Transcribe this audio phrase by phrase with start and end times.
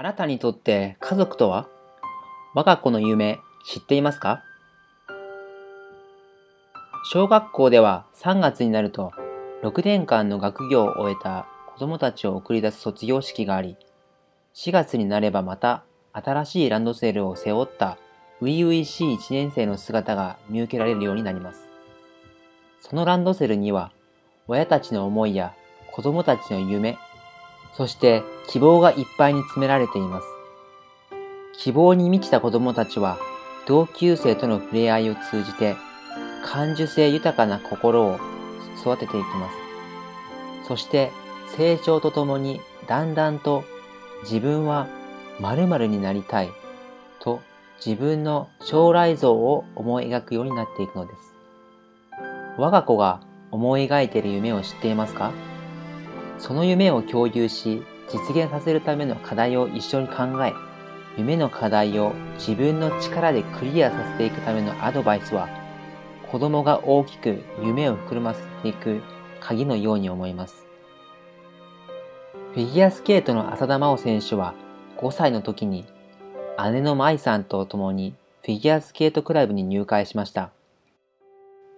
[0.00, 1.68] あなたにとって家族とは？
[2.54, 4.42] 我が子の夢知っていますか？
[7.12, 9.12] 小学校では3月になると
[9.62, 13.76] 6年間の学業を終えた子供たちを送り出す卒業式があり、
[14.54, 17.98] 4月になればまた新しいランドセルを背負った
[18.40, 21.68] 初々しい1年生の姿が見受けられるようになります。
[22.80, 23.92] そのランドセルには
[24.48, 25.52] 親たちの思いや
[25.92, 26.96] 子供たちの夢、
[27.76, 30.26] そして希望がいっぱいに詰められています。
[31.58, 33.18] 希望に満ちた子供たちは
[33.66, 35.76] 同級生との触れ合いを通じて
[36.44, 38.18] 感受性豊かな心を
[38.80, 39.56] 育てていきます。
[40.66, 41.10] そして
[41.56, 43.64] 成長とともにだんだんと
[44.22, 44.88] 自分は
[45.40, 46.50] 〇〇になりたい
[47.20, 47.40] と
[47.84, 51.34] 自分の将来像を思い描くようになっていくのです。
[52.58, 55.32] 我が子が思い描いている夢を知っていますか？
[56.40, 60.52] その夢を共有し実現させるための課題を一緒に考え、
[61.16, 65.48] 夢の課題を自分の力でクリアさせていくためのアドバイスは
[66.30, 69.02] 子供が大きく夢を膨らませていく
[69.40, 70.66] 鍵のように思います。
[72.54, 74.54] フィギュアスケートの浅田真央選手は
[74.96, 75.84] 5歳の時に
[76.72, 80.50] 姉の舞さんと共にフィギュアスケートクラブに入会しました。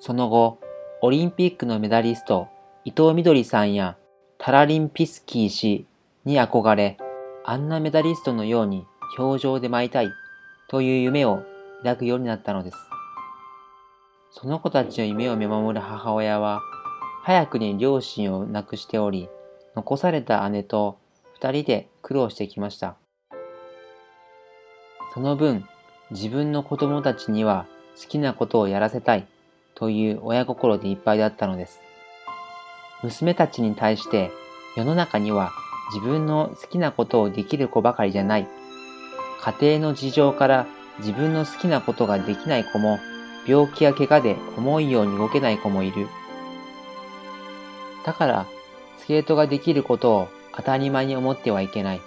[0.00, 0.58] その後、
[1.02, 2.48] オリンピックのメダリスト
[2.84, 3.96] 伊藤みどりさんや
[4.46, 5.86] タラリンピスキー氏
[6.24, 6.98] に憧れ、
[7.44, 8.86] あんなメダリストのように
[9.18, 10.12] 表情で舞いたい
[10.68, 11.42] という夢を
[11.78, 12.76] 抱くようになったのです。
[14.30, 16.60] その子たちの夢を見守る母親は、
[17.24, 19.28] 早くに両親を亡くしており、
[19.74, 20.96] 残された姉と
[21.34, 22.94] 二人で苦労してきました。
[25.12, 25.66] その分、
[26.12, 27.66] 自分の子供たちには
[28.00, 29.26] 好きなことをやらせたい
[29.74, 31.85] という親心でいっぱいだったのです。
[33.02, 34.30] 娘たちに対して
[34.76, 35.52] 世の中には
[35.92, 38.48] 自分の好きなことをできる子ばかりじゃない。
[39.40, 40.66] 家庭の事情から
[40.98, 42.98] 自分の好きなことができない子も
[43.46, 46.08] 病気や怪我で思うように動けない子もいる。
[48.04, 48.46] だから、
[48.98, 52.00] スケートができることを当たり前に思ってはいけない。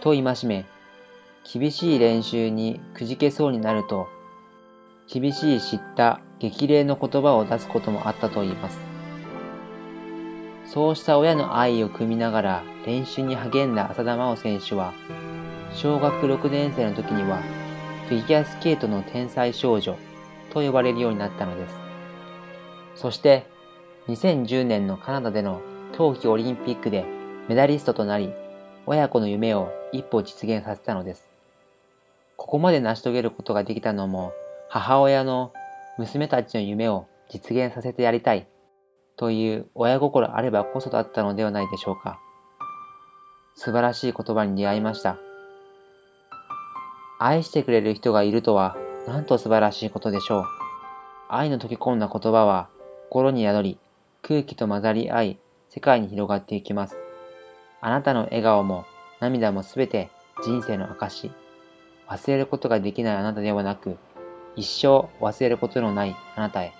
[0.00, 0.66] と戒め、
[1.52, 4.08] 厳しい練習にくじけそうになると、
[5.08, 8.95] 厳しい知った激励の言葉を出すこともあったと言います。
[10.66, 14.92] そうした親の愛を汲みながら練習に励んだ浅田真央選手は、
[15.72, 17.40] 小学6年生の時には
[18.08, 19.96] フィギュアスケートの天才少女
[20.52, 21.74] と呼ばれるようになったのです。
[22.94, 23.46] そして
[24.08, 25.60] 2010年のカナダでの
[25.92, 27.04] 冬季オリンピックで
[27.48, 28.32] メダリストとなり、
[28.86, 31.28] 親子の夢を一歩実現させたのです。
[32.36, 34.32] ここまで成し遂げることができたのも、
[34.68, 35.52] 母親の
[35.96, 38.46] 娘たちの夢を実現させてやりたい
[39.16, 42.20] という親心あればこそだったのではないでしょうか。
[43.54, 45.18] 素晴らしい言葉に出会いました。
[47.18, 50.44] 愛してくれる人がいるとはなんと素晴らしいことでしょう。
[51.28, 52.68] 愛の溶け込んだ言葉は
[53.08, 53.78] 心に宿り、
[54.22, 55.38] 空気と混ざり合い、
[55.70, 56.96] 世界に広がっていきます。
[57.80, 58.84] あなたの笑顔も
[59.20, 60.10] 涙もすべて
[60.44, 61.30] 人生の証。
[62.08, 63.96] 忘れることができないあなたではなく、
[64.56, 66.72] 一生忘れることのないあなたへ。